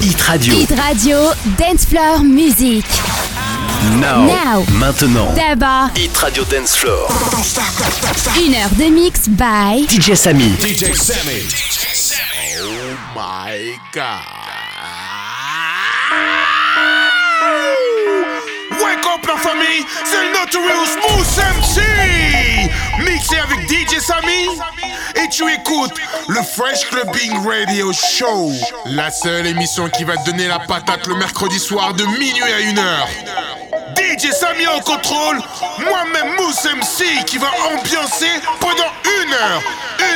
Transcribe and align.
Hit 0.00 0.20
Radio. 0.28 0.54
Hit 0.54 0.70
Radio, 0.78 1.32
Dance 1.56 1.84
Floor 1.84 2.22
Music. 2.22 2.84
Now. 4.00 4.26
Now. 4.26 4.64
Maintenant. 4.78 5.34
D'abord, 5.34 5.90
Hit 5.96 6.16
Radio 6.16 6.44
Dance 6.44 6.76
Floor. 6.76 7.08
une 8.38 8.54
heure 8.54 8.70
de 8.78 8.90
mix 8.92 9.28
by 9.28 9.86
DJ 9.88 10.14
Samy. 10.14 10.50
DJ 10.60 10.94
Sammy. 10.94 11.42
Oh 12.60 12.96
my 13.14 13.76
god. 13.92 14.37
Famille, 19.36 19.84
c'est 20.04 20.22
le 20.24 20.32
Notorious 20.32 20.86
Smooth 20.86 21.44
MC 21.58 21.82
Mixé 23.04 23.36
avec 23.38 23.68
DJ 23.68 24.00
Sammy 24.00 24.48
Et 25.16 25.28
tu 25.28 25.44
écoutes 25.52 25.94
le 26.28 26.40
Fresh 26.42 26.88
Clubbing 26.88 27.46
Radio 27.46 27.92
Show. 27.92 28.52
La 28.86 29.10
seule 29.10 29.46
émission 29.46 29.88
qui 29.90 30.04
va 30.04 30.16
te 30.16 30.30
donner 30.30 30.46
la 30.46 30.60
patate 30.60 31.06
le 31.06 31.14
mercredi 31.16 31.58
soir 31.58 31.92
de 31.92 32.04
minuit 32.04 32.42
à 32.42 32.60
1h 32.60 33.06
DJ 33.96 34.32
Sammy 34.32 34.66
au 34.66 34.80
contrôle, 34.80 35.38
moi-même 35.78 36.34
Mousse 36.38 36.64
MC 36.64 37.24
qui 37.26 37.36
va 37.38 37.50
ambiancer 37.70 38.40
pendant 38.60 38.92
une 39.22 39.32
heure. 39.32 39.62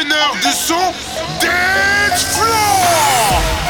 Une 0.00 0.12
heure 0.12 0.36
de 0.42 0.50
son 0.56 0.92
Dance 1.40 2.24
Floor 2.32 3.61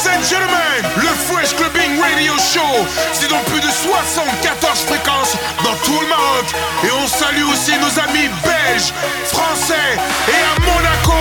Ladies 0.00 0.16
and 0.16 0.24
gentlemen, 0.24 0.82
le 0.96 1.08
Fresh 1.28 1.54
Clubbing 1.56 2.00
Radio 2.00 2.32
Show, 2.38 2.86
c'est 3.12 3.28
dans 3.28 3.42
plus 3.50 3.60
de 3.60 3.68
74 3.68 4.78
fréquences 4.86 5.36
dans 5.62 5.74
tout 5.84 6.00
le 6.00 6.06
Maroc. 6.08 6.46
Et 6.84 6.90
on 6.90 7.06
salue 7.06 7.44
aussi 7.52 7.72
nos 7.76 8.00
amis 8.00 8.28
belges, 8.42 8.94
français 9.26 9.98
et 10.28 10.40
à 10.40 10.60
Monaco. 10.60 11.20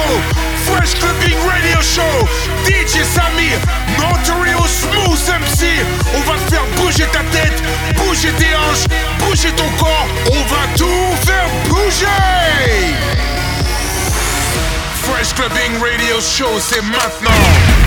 Fresh 0.65 0.93
Clubbing 0.99 1.35
Radio 1.45 1.81
Show, 1.81 2.27
DJ 2.65 3.03
Samir, 3.03 3.59
Notorious 3.97 4.67
Smooth 4.67 5.41
MC. 5.41 5.65
On 6.15 6.21
va 6.21 6.37
te 6.37 6.51
faire 6.51 6.65
bouger 6.77 7.07
ta 7.11 7.23
tête, 7.35 7.61
bouger 7.97 8.31
tes 8.37 8.55
hanches, 8.55 8.87
bouger 9.19 9.51
ton 9.57 9.69
corps. 9.77 10.07
On 10.31 10.43
va 10.53 10.63
tout 10.77 11.15
faire 11.25 11.49
bouger. 11.67 12.95
Fresh 15.03 15.33
Clubbing 15.33 15.81
Radio 15.81 16.21
Show, 16.21 16.59
c'est 16.59 16.83
maintenant. 16.83 17.78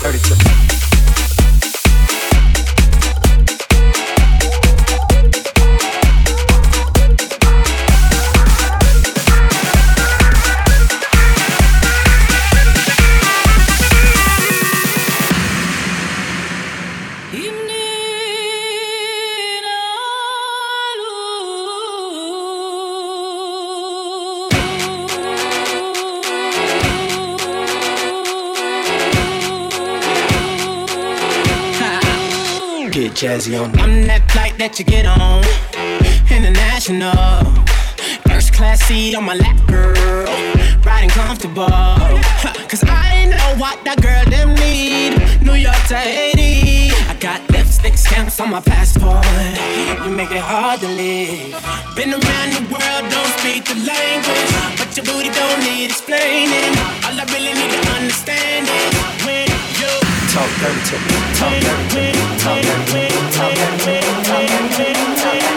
dirty 0.00 0.18
to 0.18 0.34
me. 0.36 0.91
Jazzy 33.22 33.54
on. 33.54 33.70
I'm 33.78 34.02
that 34.10 34.26
flight 34.32 34.58
that 34.58 34.80
you 34.80 34.84
get 34.84 35.06
on. 35.06 35.46
International. 36.26 37.46
First 38.26 38.50
class 38.52 38.82
seat 38.82 39.14
on 39.14 39.22
my 39.22 39.38
lap, 39.38 39.54
girl. 39.70 40.26
Riding 40.82 41.14
comfortable. 41.14 41.70
Cause 42.66 42.82
I 42.82 43.30
know 43.30 43.62
what 43.62 43.78
that 43.86 44.02
girl 44.02 44.26
them 44.26 44.58
need. 44.58 45.22
New 45.38 45.54
York 45.54 45.78
to 45.94 46.02
Haiti. 46.02 46.90
I 47.06 47.14
got 47.22 47.38
lipstick 47.54 47.94
stamps 47.94 48.40
on 48.40 48.50
my 48.50 48.60
passport. 48.60 49.22
You 50.02 50.10
make 50.10 50.34
it 50.34 50.42
hard 50.42 50.80
to 50.82 50.90
live. 50.90 51.54
Been 51.94 52.18
around 52.18 52.50
the 52.58 52.66
world, 52.74 53.04
don't 53.06 53.32
speak 53.38 53.70
the 53.70 53.78
language. 53.86 54.50
But 54.74 54.90
your 54.98 55.06
booty 55.06 55.30
don't 55.30 55.60
need 55.62 55.94
explaining. 55.94 56.74
All 57.06 57.14
I 57.14 57.24
really 57.30 57.54
need 57.54 57.70
to 57.70 57.82
understand 58.02 58.66
is 58.66 58.90
when 59.22 59.51
talk 60.32 60.48
dirty, 60.60 60.96
talk 61.34 61.52
dirty, 61.60 62.12
talk 62.38 62.62
dirty, 62.62 63.08
talk 63.36 63.54
dirty, 63.54 64.00
talk 64.24 64.48
dirty, 64.48 64.92
talk 65.20 65.40
dirty. 65.40 65.51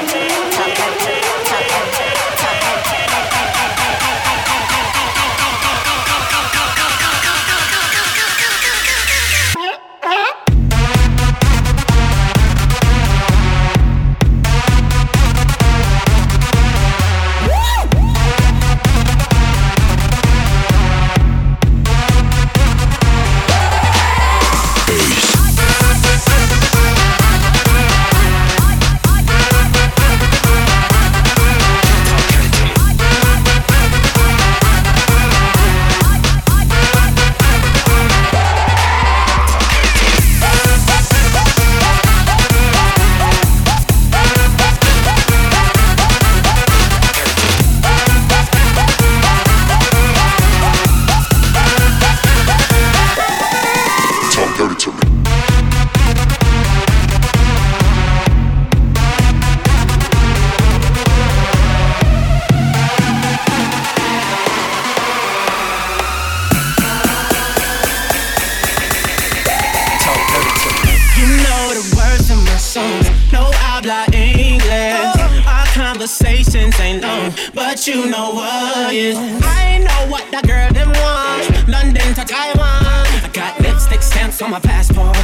Ain't 76.79 77.01
long, 77.01 77.33
but 77.53 77.85
you 77.85 78.09
know. 78.09 78.33
I 78.41 79.77
know 79.85 80.09
what 80.09 80.25
that 80.31 80.47
girl 80.47 80.71
them 80.73 80.89
want, 80.89 81.67
London 81.69 82.09
to 82.17 82.23
Taiwan. 82.25 83.05
I 83.21 83.29
got 83.33 83.59
lipstick 83.61 84.01
stamps 84.01 84.41
on 84.41 84.51
my 84.51 84.59
passport. 84.59 85.15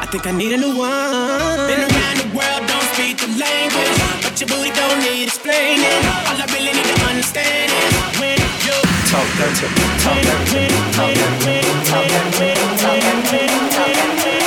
I 0.00 0.06
think 0.10 0.26
I 0.26 0.32
need 0.32 0.52
a 0.52 0.56
new 0.56 0.76
one. 0.76 1.68
Been 1.68 1.84
around 1.84 2.16
the 2.24 2.28
world, 2.32 2.62
don't 2.64 2.88
speak 2.96 3.20
the 3.20 3.28
language, 3.36 3.98
but 4.24 4.32
your 4.40 4.48
booty 4.48 4.72
don't 4.72 4.98
need 5.04 5.28
explaining. 5.28 6.00
All 6.28 6.40
I 6.40 6.46
really 6.56 6.72
need 6.72 6.88
to 6.88 6.98
understand 7.04 7.68
is 7.68 7.92
when 8.16 8.40
you. 8.64 8.76
Talk 9.12 9.28
dirty. 9.36 9.68
Talk 10.00 10.16
dirty. 10.24 10.64
Talk 10.96 11.12
dirty. 11.12 11.60
Talk 11.84 12.04
dirty. 12.08 12.56
Talk 12.80 12.96
dirty 13.28 14.39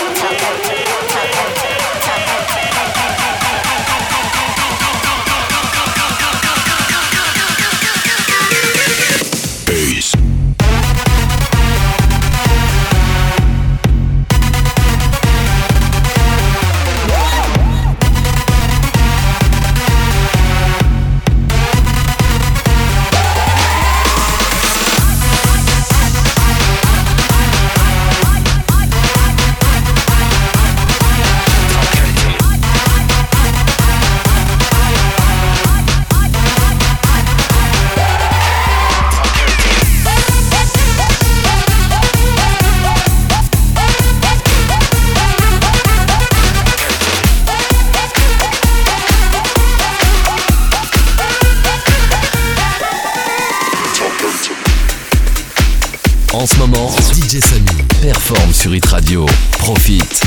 sur 58.63 58.74
Hit 58.74 58.86
Radio. 58.86 59.25
Profite. 59.60 60.23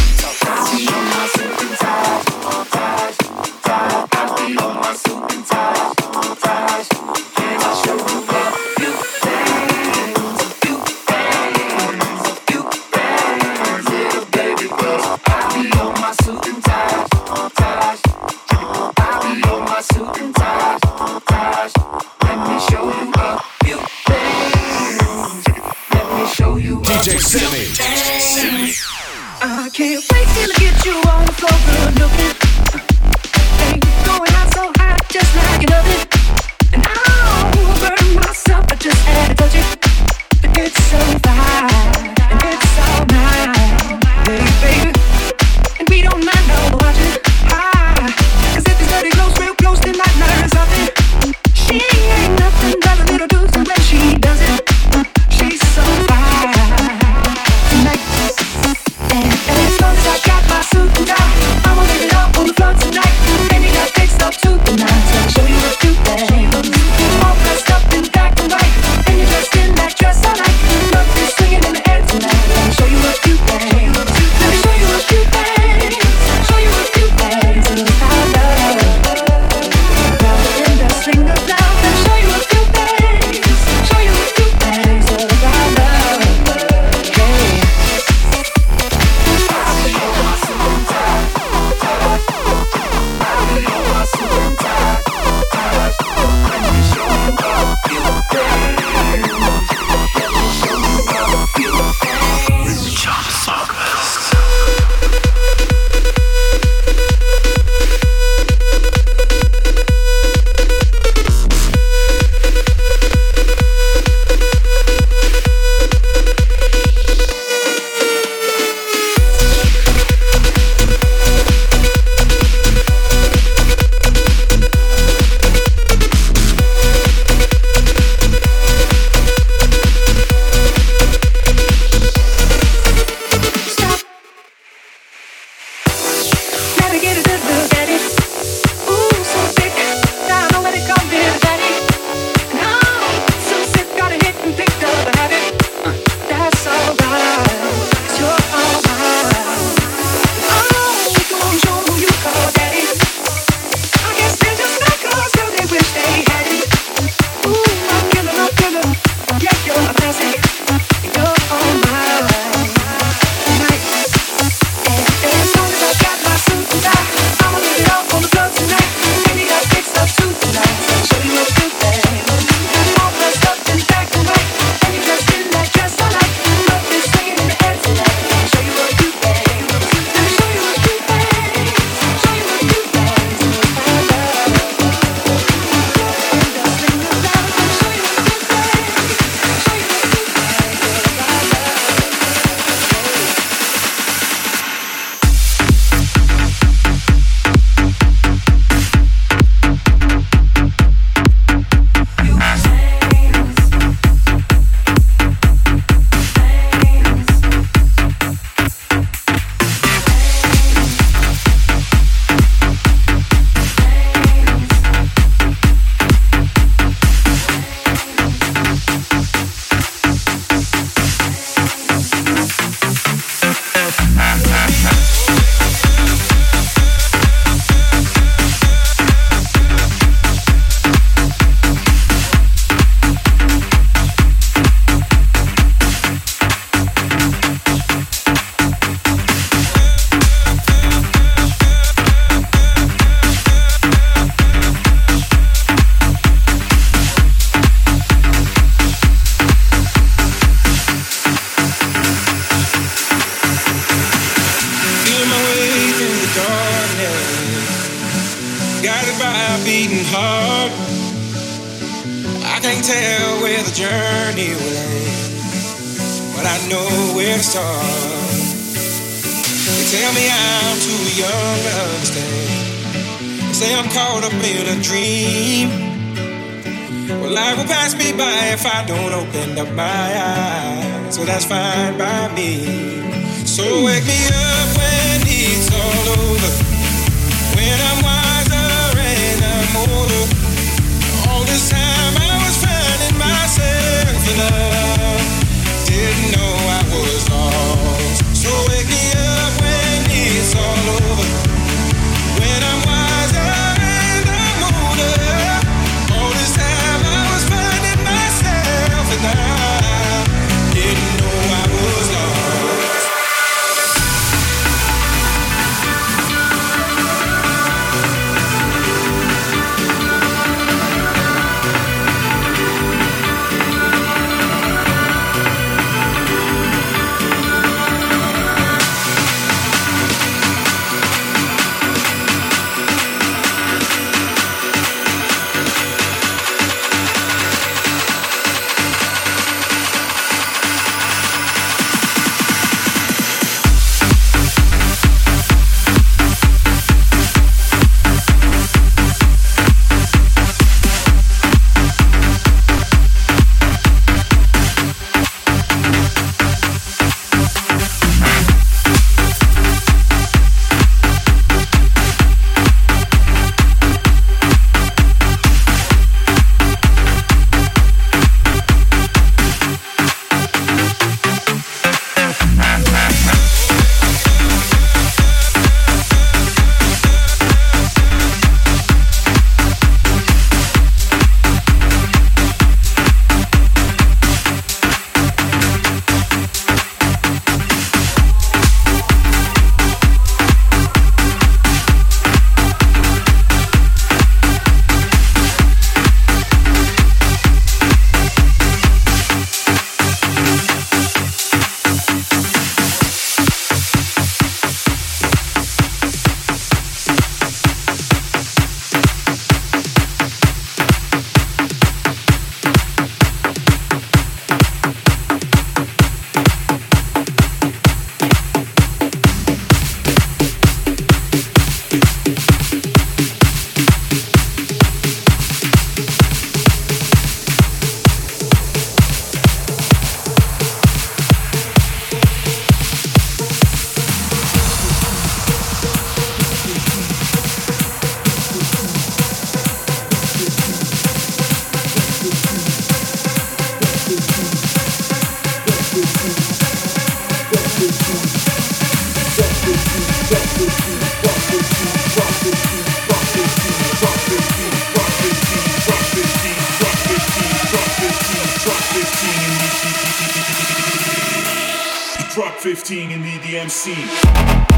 15 462.44 463.10
in 463.12 463.22
the 463.22 463.38
DMC. 463.38 464.75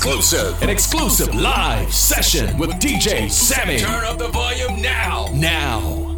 Exclusive. 0.00 0.62
An 0.62 0.70
exclusive 0.70 1.34
live 1.34 1.92
session 1.92 2.56
with 2.56 2.70
DJ 2.80 3.30
Sammy. 3.30 3.76
Turn 3.76 4.02
up 4.04 4.16
the 4.16 4.28
volume 4.28 4.80
now. 4.80 5.28
Now. 5.34 6.09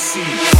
Space 0.00 0.59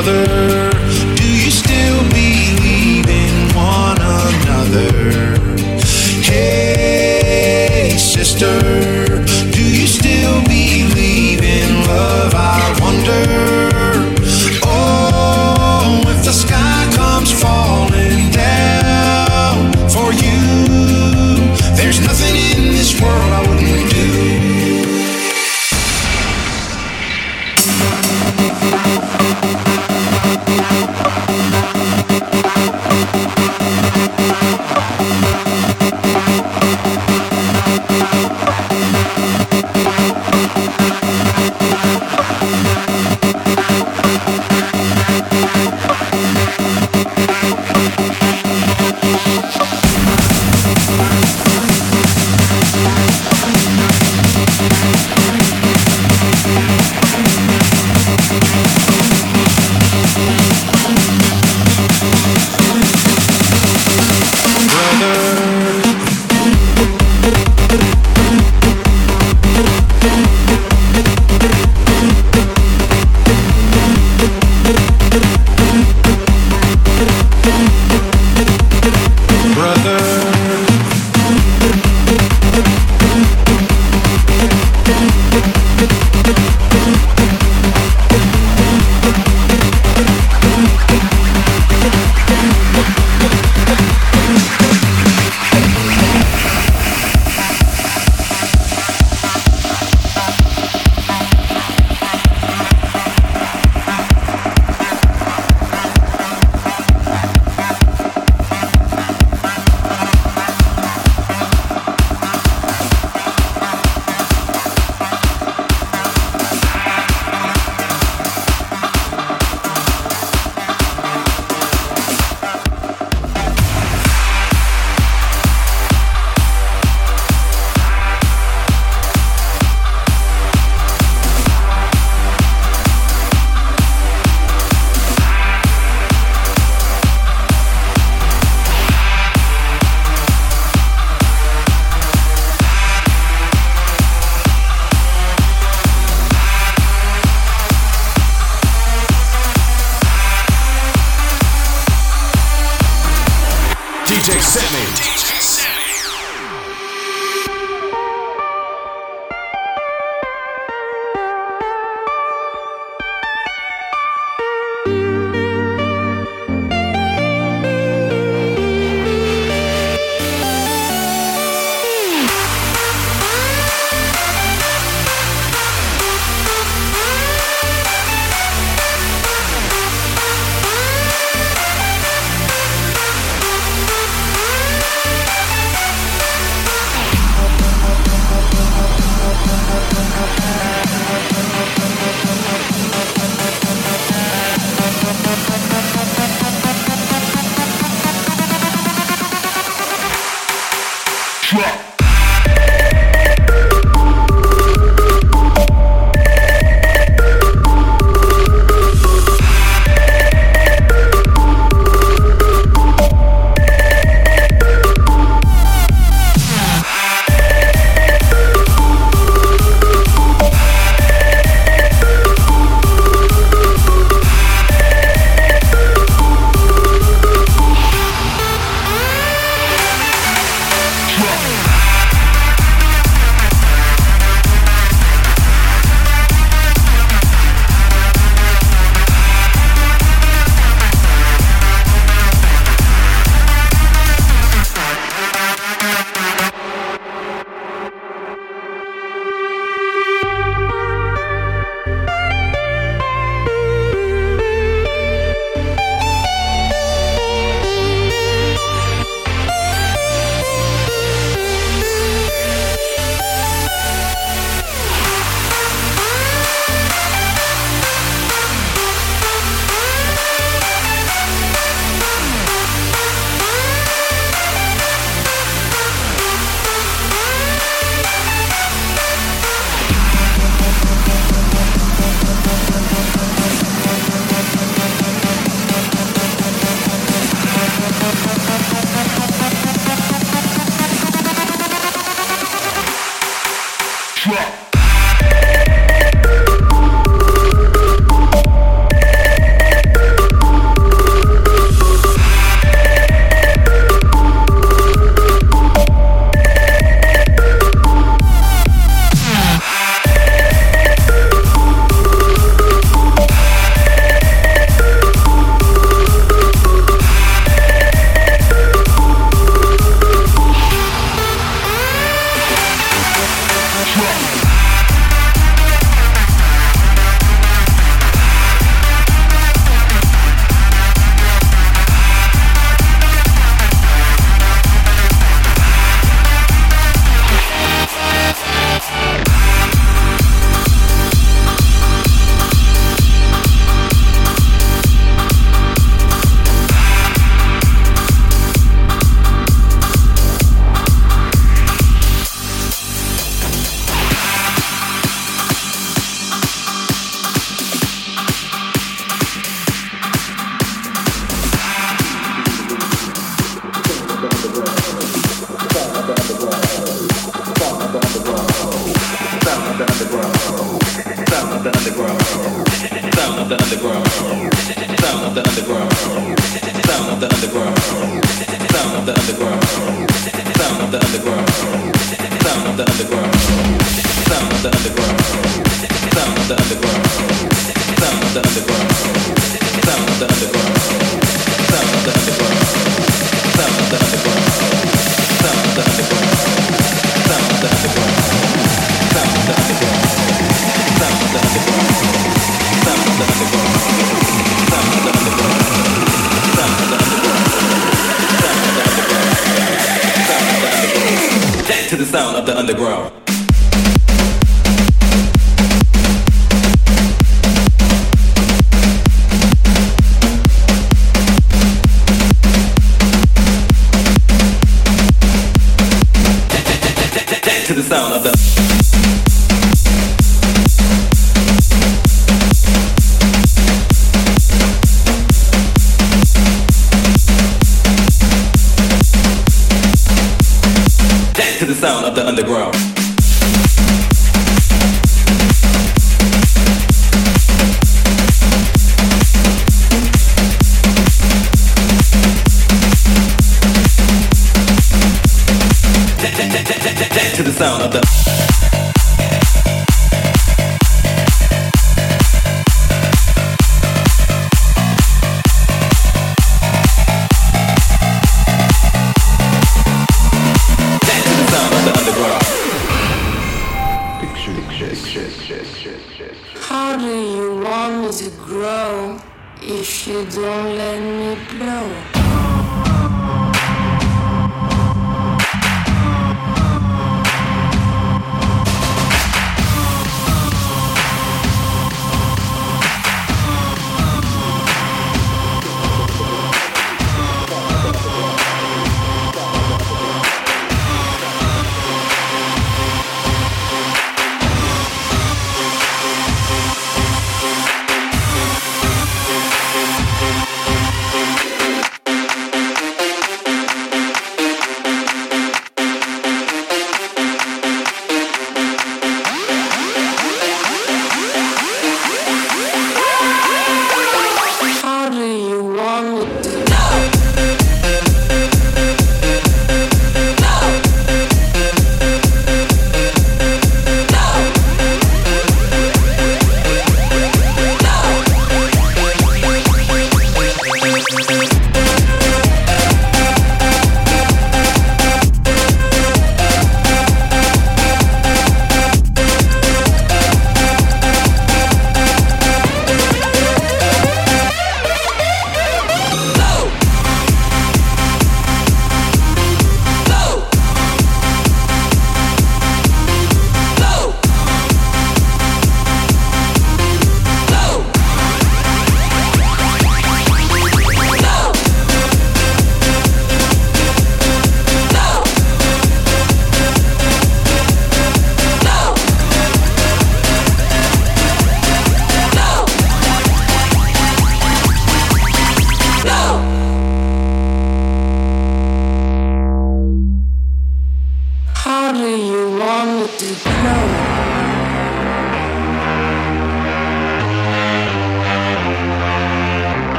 other 0.00 0.39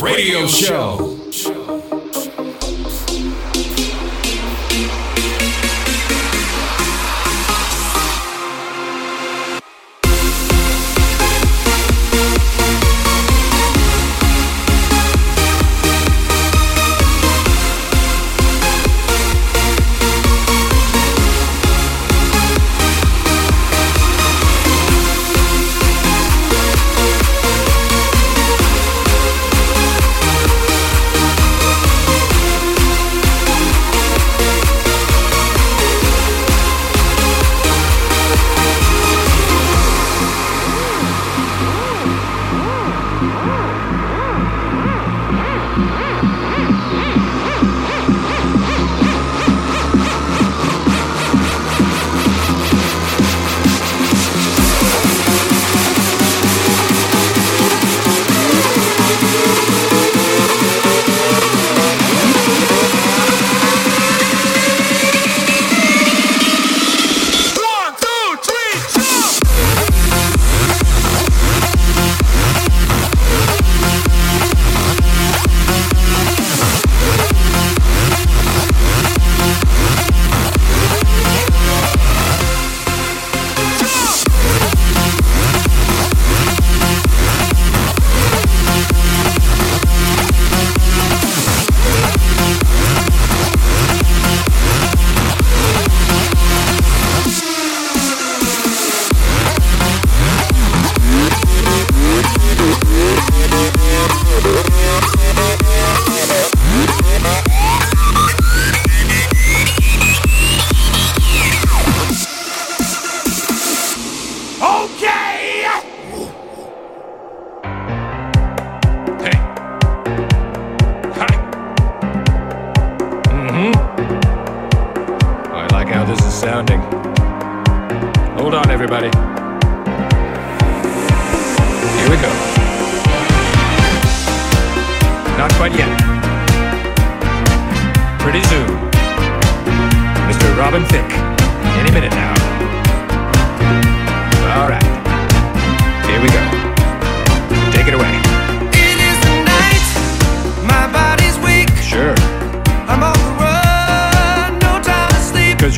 radio 0.00 0.46
show. 0.46 0.99
Bye. 43.90 44.19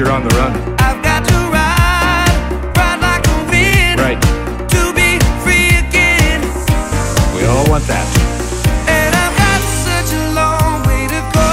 you're 0.03 0.11
on 0.11 0.25
the 0.27 0.35
run. 0.35 0.51
I've 0.83 1.01
got 1.01 1.23
to 1.23 1.39
ride, 1.55 2.35
ride 2.75 2.99
like 2.99 3.23
a 3.23 3.39
wind. 3.55 4.01
Right. 4.03 4.19
To 4.75 4.83
be 4.99 5.23
free 5.47 5.79
again. 5.79 6.43
We 7.39 7.47
all 7.47 7.63
want 7.71 7.87
that. 7.87 8.03
And 8.91 9.15
I've 9.15 9.37
got 9.39 9.61
such 9.87 10.11
a 10.11 10.25
long 10.35 10.83
way 10.91 11.07
to 11.07 11.23
go. 11.31 11.51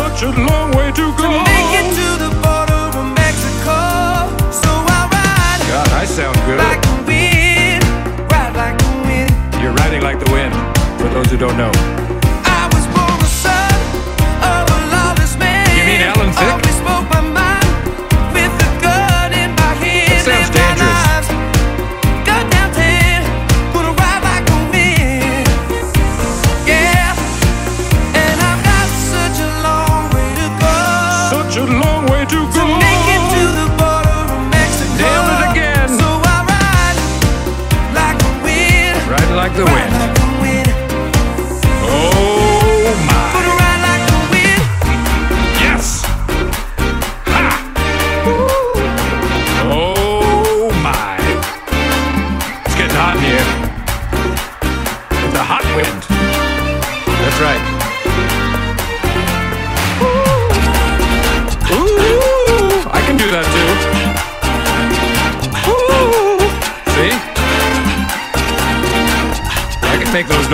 Such 0.00 0.24
a 0.24 0.32
long 0.32 0.72
way 0.72 0.88
to 0.88 1.04
go. 1.20 1.36
To 1.36 1.44
make 1.44 1.72
it 1.84 1.88
to 2.00 2.08
the 2.16 2.32
border 2.40 2.80
of 2.96 3.04
Mexico. 3.12 3.76
So 4.48 4.72
I'll 4.72 5.12
ride. 5.12 5.60
God, 5.68 5.88
I 5.92 6.08
sound 6.08 6.36
good. 6.48 6.64
Like 6.64 6.80
wind. 7.04 7.84
Ride 8.32 8.56
like 8.56 8.80
wind. 9.04 9.28
You're 9.60 9.76
riding 9.84 10.00
like 10.00 10.16
the 10.16 10.32
wind, 10.32 10.54
for 10.96 11.12
those 11.12 11.28
who 11.28 11.36
don't 11.36 11.58
know. 11.58 12.01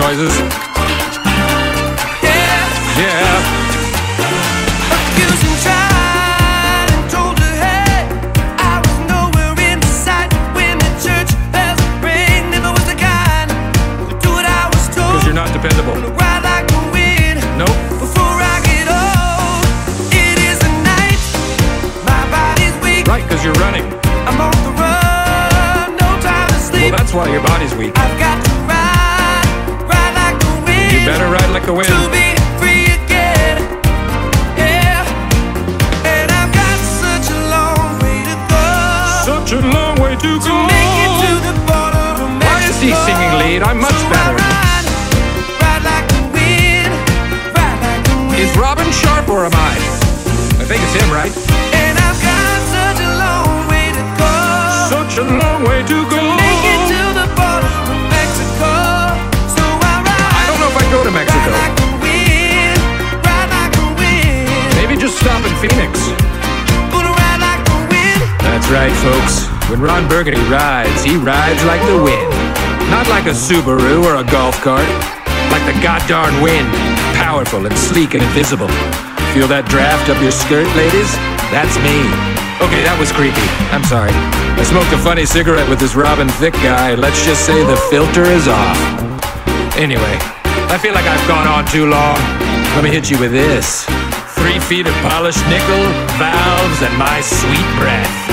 Noises. 0.09 0.68
Ron 69.79 70.09
Burgundy 70.09 70.41
rides, 70.51 71.03
he 71.03 71.15
rides 71.15 71.63
like 71.63 71.79
the 71.87 72.03
wind. 72.03 72.29
Not 72.91 73.07
like 73.07 73.31
a 73.31 73.35
Subaru 73.35 74.03
or 74.03 74.19
a 74.19 74.27
golf 74.27 74.59
cart. 74.59 74.83
Like 75.55 75.63
the 75.63 75.71
goddarn 75.79 76.43
wind. 76.43 76.67
Powerful 77.15 77.65
and 77.65 77.71
sleek 77.77 78.13
and 78.13 78.21
invisible. 78.21 78.67
Feel 79.31 79.47
that 79.47 79.71
draft 79.71 80.11
up 80.11 80.19
your 80.19 80.35
skirt, 80.35 80.67
ladies? 80.75 81.07
That's 81.47 81.79
me. 81.79 81.95
Okay, 82.59 82.83
that 82.83 82.99
was 82.99 83.07
creepy. 83.15 83.39
I'm 83.71 83.87
sorry. 83.87 84.11
I 84.59 84.67
smoked 84.67 84.91
a 84.91 84.99
funny 84.99 85.23
cigarette 85.23 85.69
with 85.71 85.79
this 85.79 85.95
Robin 85.95 86.27
Thicke 86.43 86.59
guy. 86.59 86.99
Let's 86.99 87.23
just 87.23 87.47
say 87.47 87.63
the 87.63 87.79
filter 87.87 88.27
is 88.27 88.51
off. 88.51 88.75
Anyway, 89.79 90.15
I 90.67 90.75
feel 90.75 90.91
like 90.91 91.07
I've 91.07 91.23
gone 91.23 91.47
on 91.47 91.63
too 91.71 91.87
long. 91.87 92.19
Let 92.75 92.83
me 92.83 92.91
hit 92.91 93.07
you 93.07 93.15
with 93.15 93.31
this. 93.31 93.87
Three 94.35 94.59
feet 94.59 94.91
of 94.91 94.95
polished 95.07 95.39
nickel, 95.47 95.87
valves, 96.19 96.83
and 96.83 96.91
my 96.99 97.23
sweet 97.23 97.69
breath. 97.79 98.28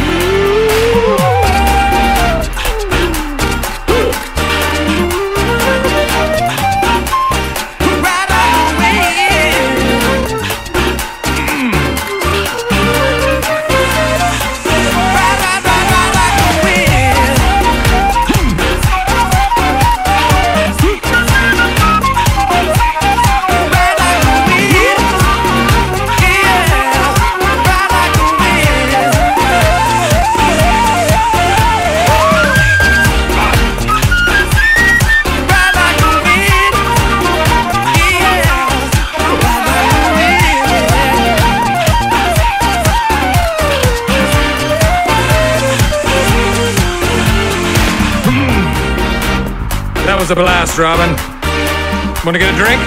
Was 50.27 50.33
a 50.33 50.43
blast, 50.43 50.75
Robin. 50.75 51.07
Wanna 52.27 52.43
get 52.43 52.51
a 52.51 52.59
drink? 52.59 52.83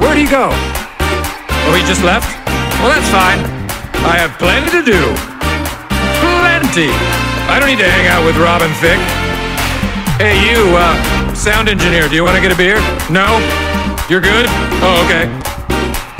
Where'd 0.00 0.16
he 0.16 0.24
go? 0.24 0.48
Oh, 0.48 1.72
he 1.76 1.84
just 1.84 2.00
left? 2.00 2.32
Well, 2.80 2.88
that's 2.88 3.12
fine. 3.12 3.44
I 4.08 4.16
have 4.16 4.32
plenty 4.40 4.72
to 4.72 4.80
do. 4.80 4.96
Plenty. 6.24 6.88
I 7.44 7.60
don't 7.60 7.68
need 7.68 7.82
to 7.84 7.90
hang 7.92 8.08
out 8.08 8.24
with 8.24 8.40
Robin 8.40 8.72
Thicke. 8.80 9.04
Hey, 10.16 10.40
you, 10.48 10.64
uh, 10.80 10.96
sound 11.36 11.68
engineer, 11.68 12.08
do 12.08 12.16
you 12.16 12.24
want 12.24 12.36
to 12.36 12.40
get 12.40 12.52
a 12.52 12.56
beer? 12.56 12.80
No? 13.12 13.36
You're 14.08 14.24
good? 14.24 14.48
Oh, 14.80 15.04
okay. 15.04 15.28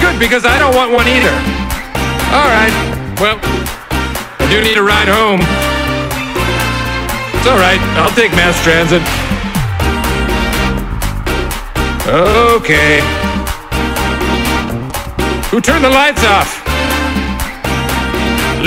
Good, 0.04 0.20
because 0.20 0.44
I 0.44 0.60
don't 0.60 0.76
want 0.76 0.92
one 0.92 1.08
either. 1.08 1.32
All 2.36 2.50
right. 2.52 2.74
Well, 3.16 3.40
I 4.36 4.44
do 4.52 4.60
need 4.60 4.76
a 4.76 4.84
ride 4.84 5.08
home. 5.08 5.40
It's 7.40 7.48
all 7.48 7.56
right. 7.56 7.80
I'll 7.96 8.12
take 8.12 8.36
mass 8.36 8.60
transit. 8.60 9.00
Okay. 12.10 12.98
Who 15.54 15.60
turned 15.60 15.84
the 15.84 15.90
lights 15.90 16.24
off? 16.26 16.58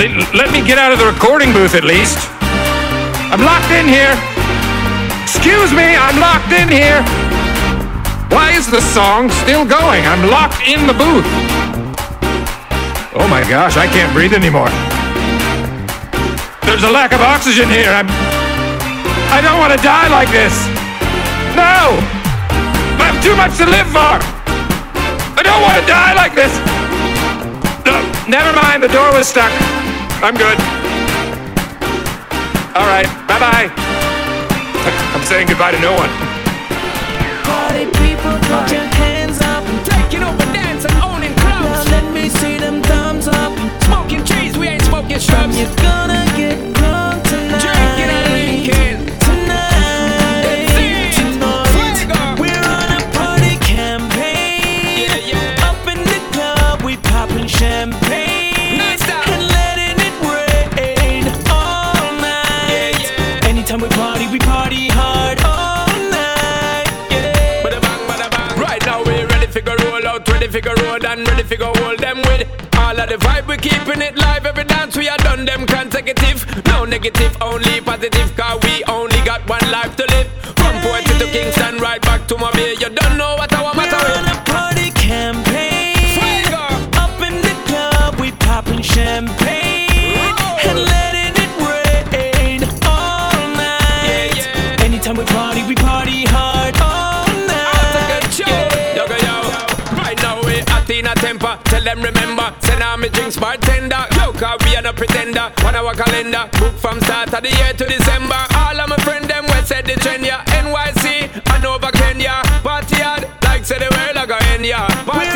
Let, 0.00 0.32
let 0.32 0.48
me 0.50 0.64
get 0.64 0.78
out 0.78 0.92
of 0.92 0.98
the 0.98 1.04
recording 1.04 1.52
booth 1.52 1.74
at 1.74 1.84
least. 1.84 2.16
I'm 3.28 3.44
locked 3.44 3.68
in 3.68 3.84
here. 3.84 4.16
Excuse 5.28 5.76
me, 5.76 5.92
I'm 5.92 6.16
locked 6.24 6.56
in 6.56 6.72
here. 6.72 7.04
Why 8.32 8.56
is 8.56 8.64
the 8.64 8.80
song 8.80 9.28
still 9.44 9.68
going? 9.68 10.00
I'm 10.08 10.30
locked 10.32 10.64
in 10.64 10.88
the 10.88 10.96
booth. 10.96 11.28
Oh 13.12 13.28
my 13.28 13.44
gosh, 13.44 13.76
I 13.76 13.84
can't 13.92 14.10
breathe 14.16 14.32
anymore. 14.32 14.72
There's 16.64 16.84
a 16.84 16.90
lack 16.90 17.12
of 17.12 17.20
oxygen 17.20 17.68
here. 17.68 17.92
I'm. 17.92 18.08
I 19.28 19.44
don't 19.44 19.60
want 19.60 19.76
to 19.76 19.80
die 19.84 20.08
like 20.08 20.32
this. 20.32 20.56
No! 21.52 22.13
I 23.24 23.26
have 23.26 23.32
too 23.32 23.40
much 23.40 23.56
to 23.56 23.64
live 23.64 23.88
for. 23.88 24.20
I 25.32 25.42
don't 25.42 25.62
want 25.64 25.80
to 25.80 25.86
die 25.88 26.12
like 26.12 26.34
this. 26.36 26.52
No, 27.88 27.96
never 28.28 28.52
mind. 28.52 28.82
The 28.82 28.92
door 28.92 29.12
was 29.16 29.26
stuck. 29.26 29.48
I'm 30.20 30.36
good. 30.36 30.60
All 32.76 32.84
right. 32.84 33.08
Bye 33.24 33.40
bye. 33.40 33.68
I'm 35.16 35.24
saying 35.24 35.48
goodbye 35.48 35.72
to 35.72 35.80
no 35.80 35.96
one. 35.96 36.12
Party 37.48 37.88
people, 37.96 38.36
put 38.44 38.68
your 38.68 38.84
hands 39.00 39.40
up. 39.40 39.64
Taking 39.88 40.22
over 40.22 40.44
dance 40.52 40.84
and 40.84 40.92
owning 41.00 41.34
Now 41.36 41.80
let 41.96 42.04
me 42.12 42.28
see 42.28 42.58
them 42.58 42.82
thumbs 42.82 43.26
up. 43.26 43.56
Smoking 43.84 44.22
trees, 44.24 44.58
we 44.58 44.68
ain't 44.68 44.82
smoking 44.82 45.18
shrubs. 45.18 45.56
You're 45.56 45.72
gonna 45.76 46.33
party, 64.04 64.26
we 64.28 64.38
party 64.38 64.88
hard 64.88 65.38
all 65.52 65.96
night. 66.12 66.88
Yeah. 67.10 67.64
Bada 67.64 67.80
bang, 67.84 68.02
bada 68.08 68.28
bang. 68.34 68.52
Right 68.60 68.82
now 68.84 68.98
we 69.06 69.14
ready 69.32 69.48
to 69.56 69.60
go 69.68 69.74
roll 69.86 70.06
out, 70.06 70.28
ready 70.28 70.48
to 70.48 70.60
go 70.60 70.72
roll 70.84 71.04
and 71.10 71.26
ready 71.28 71.44
to 71.52 71.56
go 71.56 71.72
hold 71.80 71.98
them 72.06 72.18
with. 72.28 72.44
All 72.82 72.98
of 73.02 73.08
the 73.08 73.16
vibe 73.26 73.46
we 73.48 73.56
keeping 73.56 74.02
it 74.08 74.14
live. 74.16 74.44
Every 74.44 74.64
dance 74.64 74.94
we 74.96 75.08
are 75.08 75.22
done 75.28 75.46
them 75.46 75.66
consecutive. 75.66 76.38
No 76.66 76.84
negative, 76.84 77.32
only 77.40 77.80
positive. 77.80 78.28
Cause 78.36 78.58
we 78.64 78.84
only 78.84 79.20
got 79.30 79.40
one 79.48 79.66
life 79.70 79.96
to 79.96 80.04
live. 80.14 80.28
From 80.60 80.74
Poetry 80.84 81.16
to 81.22 81.26
Kingston, 81.34 81.78
right 81.78 82.02
back 82.02 82.28
to 82.28 82.36
my 82.36 82.52
bay. 82.52 82.72
You 82.82 82.90
don't 82.90 83.16
know 83.16 83.36
what 83.40 83.53
them 101.94 102.04
remember. 102.04 102.54
Send 102.60 102.82
on 102.82 103.00
me 103.00 103.08
drinks 103.08 103.36
bartender. 103.36 104.06
Yo, 104.16 104.32
cause 104.32 104.58
we 104.64 104.76
are 104.76 104.82
no 104.82 104.92
pretender. 104.92 105.52
One 105.62 105.74
hour 105.74 105.94
calendar. 105.94 106.48
Book 106.58 106.74
from 106.74 107.00
start 107.00 107.32
of 107.32 107.42
the 107.42 107.50
year 107.50 107.72
to 107.72 107.84
December. 107.84 108.40
All 108.56 108.78
of 108.78 108.88
my 108.88 108.96
friend 108.98 109.24
them 109.24 109.44
we 109.44 109.58
said 109.62 109.86
the 109.86 109.94
trend 109.94 110.26
ya. 110.26 110.42
NYC 110.62 111.30
and 111.54 111.64
over 111.64 111.90
Kenya. 111.92 112.42
Party 112.62 112.96
hard 112.96 113.28
like 113.44 113.64
say 113.64 113.78
the 113.78 113.88
world 113.94 114.16
a 114.16 114.26
go 114.26 114.36
end 114.52 114.66
ya. 114.66 114.86
Party 115.04 115.33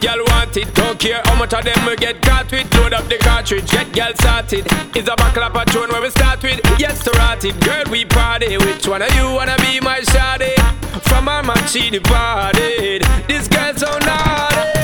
girl 0.00 0.24
want 0.28 0.56
it. 0.56 0.74
Don't 0.74 0.98
care 0.98 1.20
how 1.24 1.36
much 1.36 1.52
of 1.52 1.64
them 1.64 1.86
we 1.86 1.96
get 1.96 2.20
caught 2.22 2.50
with. 2.50 2.72
Load 2.74 2.94
up 2.94 3.06
the 3.08 3.18
cartridge. 3.18 3.70
Get 3.70 3.92
girl 3.92 4.12
started. 4.14 4.66
It's 4.96 5.08
a 5.08 5.12
up 5.12 5.54
a 5.54 5.64
tune 5.70 5.90
where 5.90 6.02
we 6.02 6.10
start 6.10 6.42
with. 6.42 6.60
Yes, 6.78 7.04
to 7.04 7.10
it. 7.44 7.60
Girl, 7.60 7.84
we 7.90 8.04
party. 8.04 8.56
Which 8.56 8.88
one 8.88 9.02
of 9.02 9.14
you 9.14 9.32
wanna 9.32 9.56
be 9.58 9.80
my 9.80 10.00
shawty? 10.00 10.54
From 11.02 11.24
my 11.24 11.42
man, 11.42 11.66
she 11.68 11.90
departed. 11.90 13.02
This 13.28 13.48
girl 13.48 13.74
so 13.76 13.98
naughty. 13.98 14.79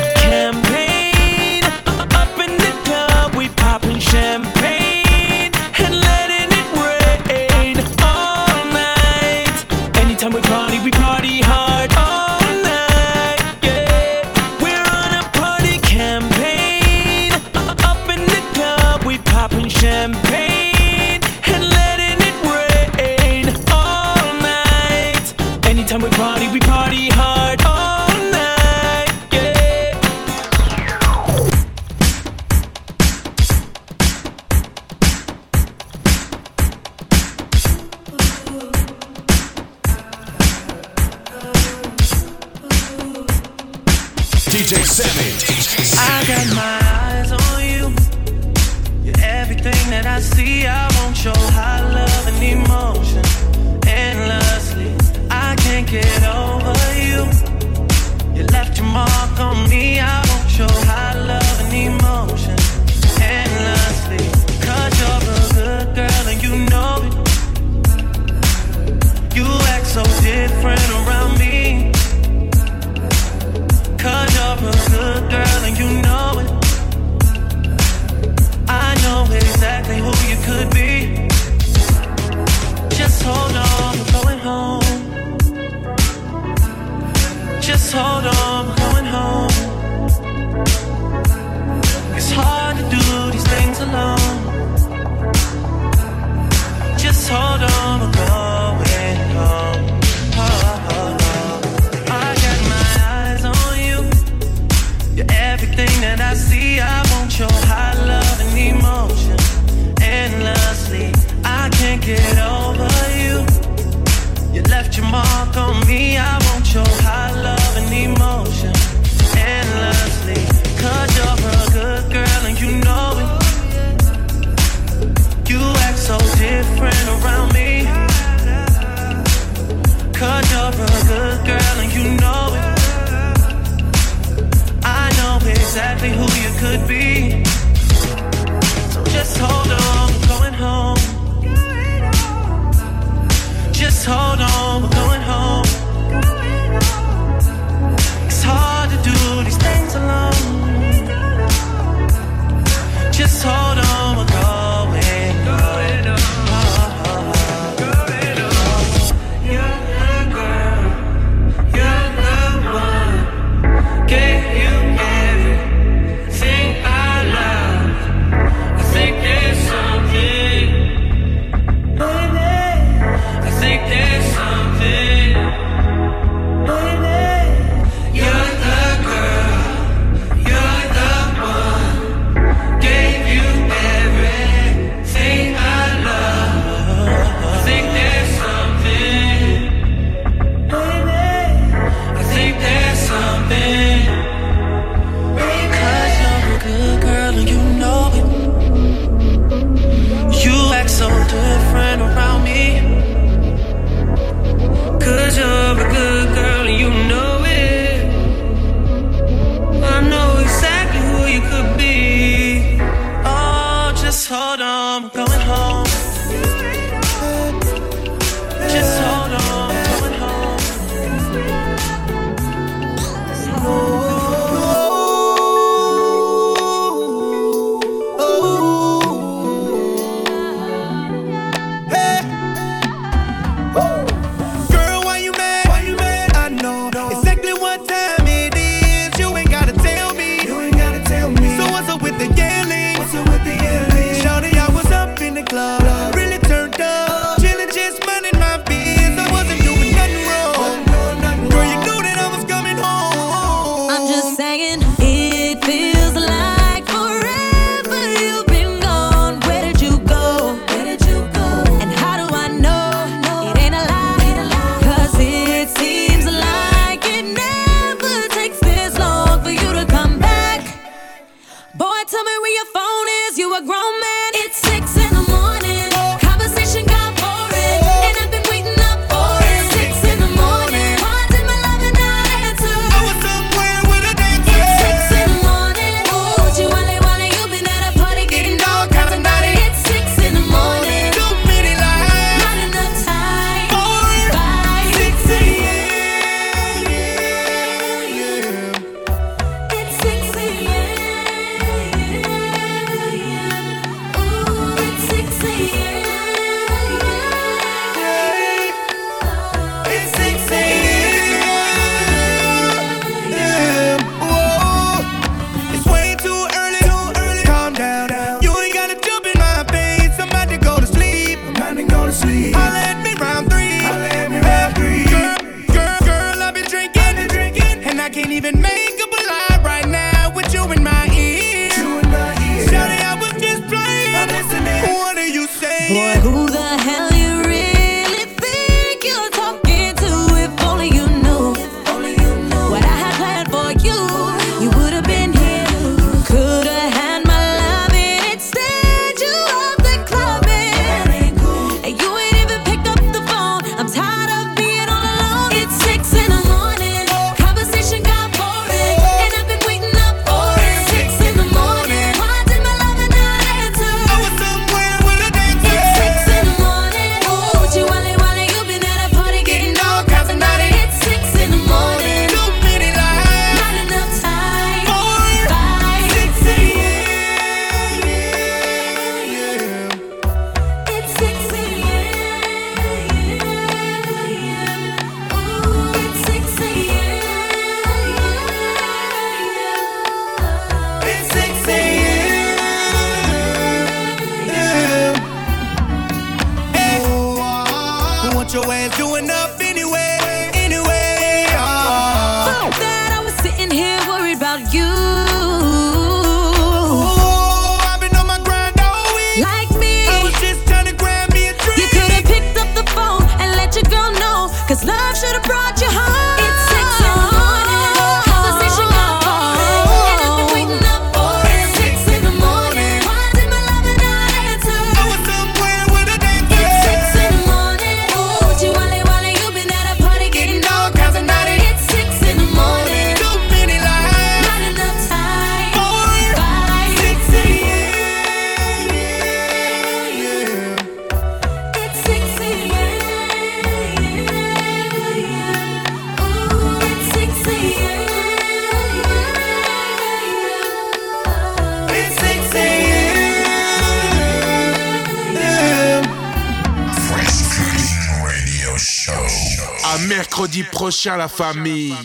Prochain, 460.87 461.17
la 461.17 461.27
famille. 461.27 461.97